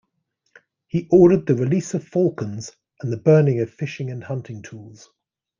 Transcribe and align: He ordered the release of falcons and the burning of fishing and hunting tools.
He 0.87 1.07
ordered 1.11 1.45
the 1.45 1.53
release 1.53 1.93
of 1.93 2.03
falcons 2.03 2.71
and 3.03 3.13
the 3.13 3.17
burning 3.17 3.59
of 3.59 3.69
fishing 3.71 4.09
and 4.09 4.23
hunting 4.23 4.63
tools. 4.63 5.11